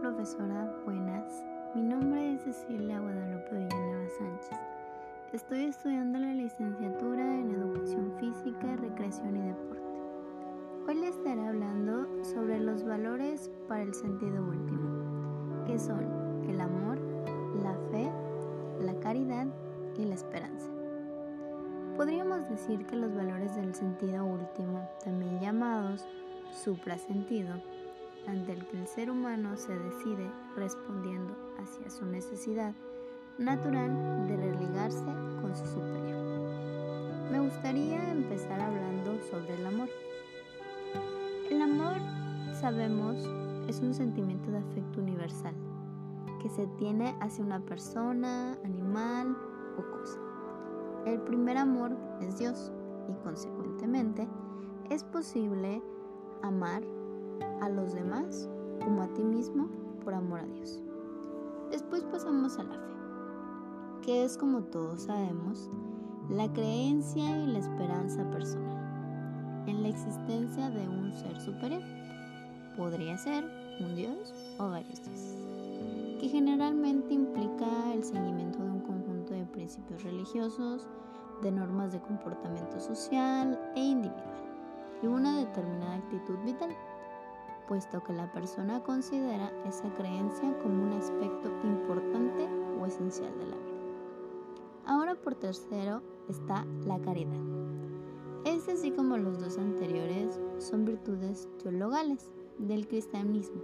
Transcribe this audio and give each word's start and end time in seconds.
profesora, 0.00 0.74
buenas. 0.86 1.44
Mi 1.74 1.82
nombre 1.82 2.32
es 2.32 2.40
Cecilia 2.40 2.98
Guadalupe 2.98 3.50
Villanueva 3.52 4.08
Sánchez. 4.18 4.58
Estoy 5.34 5.64
estudiando 5.64 6.18
la 6.18 6.32
licenciatura 6.32 7.22
en 7.22 7.50
Educación 7.50 8.10
Física, 8.18 8.74
Recreación 8.76 9.36
y 9.36 9.42
Deporte. 9.42 9.82
Hoy 10.88 10.94
les 10.94 11.14
estaré 11.14 11.46
hablando 11.46 12.24
sobre 12.24 12.58
los 12.58 12.84
valores 12.84 13.50
para 13.68 13.82
el 13.82 13.92
sentido 13.92 14.42
último, 14.42 15.64
que 15.66 15.78
son 15.78 16.42
el 16.48 16.58
amor, 16.58 16.98
la 17.62 17.74
fe, 17.90 18.10
la 18.80 18.98
caridad 19.00 19.46
y 19.98 20.06
la 20.06 20.14
esperanza. 20.14 20.70
Podríamos 21.98 22.48
decir 22.48 22.86
que 22.86 22.96
los 22.96 23.14
valores 23.14 23.54
del 23.56 23.74
sentido 23.74 24.24
último, 24.24 24.88
también 25.04 25.38
llamados 25.38 26.06
suprasentido, 26.50 27.56
ante 28.28 28.52
el 28.52 28.66
que 28.66 28.80
el 28.80 28.86
ser 28.86 29.10
humano 29.10 29.56
se 29.56 29.78
decide 29.78 30.30
respondiendo 30.56 31.36
hacia 31.58 31.90
su 31.90 32.04
necesidad 32.04 32.74
natural 33.38 34.26
de 34.26 34.36
religarse 34.36 35.04
con 35.40 35.54
su 35.56 35.66
superior. 35.66 36.16
Me 37.30 37.40
gustaría 37.40 38.10
empezar 38.10 38.60
hablando 38.60 39.18
sobre 39.30 39.54
el 39.54 39.66
amor. 39.66 39.88
El 41.50 41.60
amor, 41.60 41.96
sabemos, 42.54 43.16
es 43.68 43.80
un 43.80 43.94
sentimiento 43.94 44.50
de 44.50 44.58
afecto 44.58 45.00
universal 45.00 45.54
que 46.40 46.48
se 46.48 46.66
tiene 46.78 47.16
hacia 47.20 47.44
una 47.44 47.60
persona, 47.60 48.52
animal 48.64 49.36
o 49.76 49.90
cosa. 49.90 50.18
El 51.04 51.20
primer 51.20 51.58
amor 51.58 51.96
es 52.20 52.38
Dios 52.38 52.72
y 53.08 53.24
consecuentemente 53.24 54.26
es 54.90 55.04
posible 55.04 55.82
amar 56.42 56.82
a 57.60 57.68
los 57.68 57.94
demás 57.94 58.48
como 58.82 59.02
a 59.02 59.08
ti 59.08 59.22
mismo 59.22 59.68
por 60.04 60.14
amor 60.14 60.40
a 60.40 60.46
Dios. 60.46 60.80
Después 61.70 62.04
pasamos 62.04 62.58
a 62.58 62.64
la 62.64 62.74
fe, 62.74 62.94
que 64.02 64.24
es 64.24 64.36
como 64.36 64.62
todos 64.62 65.02
sabemos, 65.02 65.70
la 66.28 66.52
creencia 66.52 67.36
y 67.38 67.46
la 67.46 67.58
esperanza 67.58 68.28
personal 68.30 68.76
en 69.66 69.82
la 69.82 69.88
existencia 69.88 70.70
de 70.70 70.88
un 70.88 71.12
ser 71.12 71.40
superior. 71.40 71.82
Podría 72.76 73.16
ser 73.18 73.44
un 73.80 73.96
Dios 73.96 74.34
o 74.58 74.70
varios 74.70 75.02
dioses, 75.02 75.36
que 76.20 76.28
generalmente 76.28 77.14
implica 77.14 77.92
el 77.92 78.04
seguimiento 78.04 78.58
de 78.58 78.70
un 78.70 78.80
conjunto 78.80 79.34
de 79.34 79.44
principios 79.46 80.02
religiosos, 80.02 80.86
de 81.42 81.50
normas 81.50 81.92
de 81.92 82.00
comportamiento 82.00 82.80
social 82.80 83.58
e 83.74 83.80
individual 83.80 84.46
y 85.02 85.06
una 85.06 85.38
determinada 85.38 85.96
actitud 85.96 86.38
vital 86.44 86.70
puesto 87.66 88.02
que 88.02 88.12
la 88.12 88.30
persona 88.32 88.82
considera 88.82 89.50
esa 89.66 89.92
creencia 89.94 90.56
como 90.62 90.84
un 90.84 90.92
aspecto 90.92 91.50
importante 91.64 92.48
o 92.80 92.86
esencial 92.86 93.32
de 93.38 93.46
la 93.46 93.56
vida. 93.56 93.66
Ahora 94.86 95.14
por 95.14 95.34
tercero 95.34 96.02
está 96.28 96.64
la 96.84 96.98
caridad. 97.00 97.40
Este 98.44 98.72
así 98.72 98.92
como 98.92 99.16
los 99.16 99.40
dos 99.40 99.58
anteriores 99.58 100.38
son 100.58 100.84
virtudes 100.84 101.48
teologales 101.62 102.30
del 102.58 102.86
cristianismo. 102.86 103.60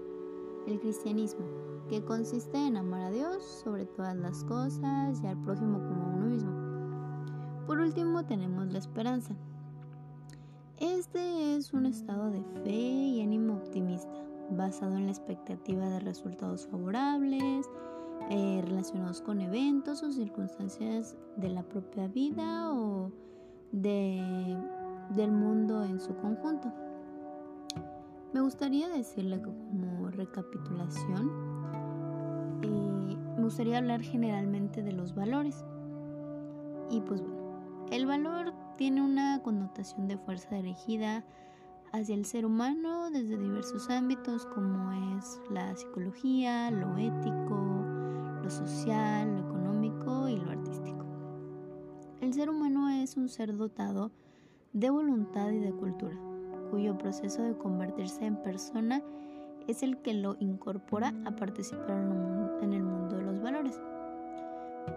El 0.66 0.80
cristianismo, 0.80 1.44
que 1.88 2.04
consiste 2.04 2.58
en 2.58 2.76
amar 2.76 3.02
a 3.02 3.10
Dios 3.10 3.44
sobre 3.44 3.86
todas 3.86 4.16
las 4.16 4.44
cosas 4.44 5.20
y 5.22 5.26
al 5.26 5.40
prójimo 5.42 5.78
como 5.78 6.04
a 6.04 6.08
uno 6.08 6.26
mismo. 6.26 6.52
Por 7.66 7.78
último 7.78 8.24
tenemos 8.24 8.66
la 8.72 8.78
esperanza, 8.78 9.36
este 10.82 11.56
es 11.56 11.72
un 11.72 11.86
estado 11.86 12.30
de 12.30 12.42
fe 12.64 12.70
y 12.70 13.22
ánimo 13.22 13.54
optimista, 13.54 14.12
basado 14.50 14.96
en 14.96 15.06
la 15.06 15.12
expectativa 15.12 15.88
de 15.88 16.00
resultados 16.00 16.66
favorables, 16.66 17.70
eh, 18.30 18.60
relacionados 18.64 19.22
con 19.22 19.40
eventos 19.40 20.02
o 20.02 20.10
circunstancias 20.10 21.16
de 21.36 21.50
la 21.50 21.62
propia 21.62 22.08
vida 22.08 22.72
o 22.72 23.12
de, 23.70 24.56
del 25.10 25.30
mundo 25.30 25.84
en 25.84 26.00
su 26.00 26.16
conjunto. 26.16 26.72
Me 28.32 28.40
gustaría 28.40 28.88
decirle 28.88 29.40
como 29.40 30.10
recapitulación, 30.10 31.30
eh, 32.62 33.16
me 33.36 33.44
gustaría 33.44 33.78
hablar 33.78 34.02
generalmente 34.02 34.82
de 34.82 34.92
los 34.92 35.14
valores. 35.14 35.64
Y 36.90 37.00
pues 37.02 37.22
bueno, 37.22 37.41
el 37.92 38.06
valor 38.06 38.54
tiene 38.78 39.02
una 39.02 39.42
connotación 39.42 40.08
de 40.08 40.16
fuerza 40.16 40.56
dirigida 40.56 41.24
hacia 41.92 42.14
el 42.14 42.24
ser 42.24 42.46
humano 42.46 43.10
desde 43.10 43.36
diversos 43.36 43.90
ámbitos 43.90 44.46
como 44.46 45.18
es 45.18 45.38
la 45.50 45.76
psicología, 45.76 46.70
lo 46.70 46.96
ético, 46.96 47.84
lo 48.42 48.48
social, 48.48 49.34
lo 49.34 49.40
económico 49.40 50.26
y 50.26 50.36
lo 50.36 50.50
artístico. 50.50 51.04
El 52.22 52.32
ser 52.32 52.48
humano 52.48 52.88
es 52.88 53.18
un 53.18 53.28
ser 53.28 53.54
dotado 53.54 54.10
de 54.72 54.88
voluntad 54.88 55.50
y 55.50 55.58
de 55.58 55.72
cultura, 55.72 56.16
cuyo 56.70 56.96
proceso 56.96 57.42
de 57.42 57.58
convertirse 57.58 58.24
en 58.24 58.42
persona 58.42 59.02
es 59.68 59.82
el 59.82 59.98
que 59.98 60.14
lo 60.14 60.36
incorpora 60.40 61.12
a 61.26 61.36
participar 61.36 61.98
en 62.62 62.72
el 62.72 62.84
mundo 62.84 63.16
de 63.16 63.22
los 63.22 63.42
valores. 63.42 63.78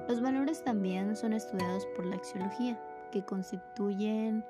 Los 0.08 0.22
valores 0.22 0.64
también 0.64 1.16
son 1.16 1.34
estudiados 1.34 1.86
por 1.96 2.06
la 2.06 2.16
axiología, 2.16 2.80
que 3.12 3.24
constituyen 3.24 4.44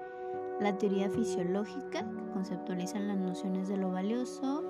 la 0.60 0.78
teoría 0.78 1.10
fisiológica, 1.10 2.00
que 2.00 2.32
conceptualizan 2.34 3.08
las 3.08 3.18
nociones 3.18 3.68
de 3.68 3.78
lo 3.78 3.92
valioso 3.92 4.64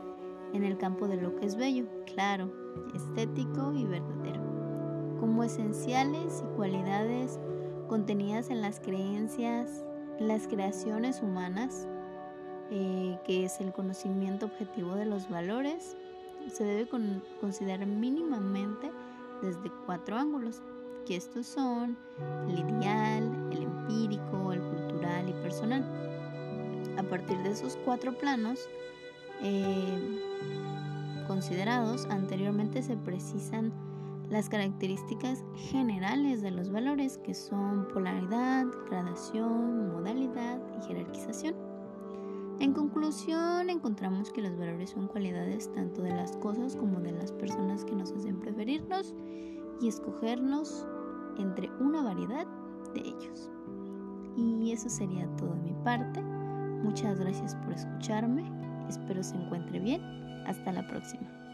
en 0.54 0.64
el 0.64 0.78
campo 0.78 1.08
de 1.08 1.18
lo 1.18 1.36
que 1.36 1.46
es 1.46 1.56
bello, 1.56 1.86
claro, 2.06 2.52
estético 2.96 3.74
y 3.74 3.86
verdadero, 3.86 4.42
como 5.20 5.44
esenciales 5.44 6.44
y 6.44 6.56
cualidades 6.56 7.40
contenidas 7.88 8.50
en 8.50 8.62
las 8.62 8.80
creencias, 8.80 9.86
las 10.20 10.48
creaciones 10.48 11.22
humanas, 11.22 11.88
eh, 12.72 13.20
que 13.26 13.46
es 13.46 13.60
el 13.60 13.72
conocimiento 13.72 14.48
objetivo 14.48 14.96
de 14.96 15.06
los 15.06 15.30
valores, 15.30 15.96
se 16.52 16.64
debe 16.64 16.88
considerar 17.40 17.86
mínimamente 17.86 18.85
desde 19.46 19.72
cuatro 19.86 20.18
ángulos, 20.18 20.62
que 21.06 21.16
estos 21.16 21.46
son 21.46 21.98
el 22.50 22.60
ideal, 22.60 23.50
el 23.52 23.64
empírico, 23.64 24.52
el 24.52 24.62
cultural 24.62 25.30
y 25.30 25.34
personal. 25.34 25.86
A 26.98 27.04
partir 27.04 27.38
de 27.40 27.52
esos 27.52 27.78
cuatro 27.86 28.18
planos 28.18 28.68
eh, 29.42 30.22
considerados, 31.28 32.06
anteriormente 32.10 32.82
se 32.82 32.98
precisan 32.98 33.72
las 34.30 34.50
características 34.50 35.44
generales 35.56 36.42
de 36.42 36.52
los 36.52 36.72
valores 36.72 37.20
que 37.20 37.34
son 37.34 37.88
polaridad, 37.90 38.66
gradación, 38.90 39.94
modalidad 39.94 40.60
y 40.78 40.88
jerarquización. 40.88 41.75
En 42.66 42.74
conclusión, 42.74 43.70
encontramos 43.70 44.32
que 44.32 44.42
los 44.42 44.58
valores 44.58 44.90
son 44.90 45.08
cualidades 45.08 45.72
tanto 45.74 46.02
de 46.02 46.10
las 46.10 46.36
cosas 46.38 46.76
como 46.76 47.00
de 47.00 47.12
las 47.12 47.32
personas 47.32 47.86
que 47.86 47.96
nos 47.96 48.12
hacen 48.12 48.40
preferirnos 48.40 49.14
y 49.80 49.88
escogernos 49.88 50.88
entre 51.38 51.70
una 51.80 52.02
variedad 52.02 52.48
de 52.96 53.02
ellos. 53.02 53.52
Y 54.36 54.72
eso 54.72 54.90
sería 54.90 55.28
todo 55.36 55.54
de 55.54 55.62
mi 55.62 55.74
parte. 55.84 56.24
Muchas 56.24 57.20
gracias 57.20 57.54
por 57.54 57.74
escucharme. 57.74 58.52
Espero 58.90 59.22
se 59.22 59.36
encuentre 59.36 59.78
bien. 59.78 60.02
Hasta 60.48 60.72
la 60.72 60.88
próxima. 60.88 61.45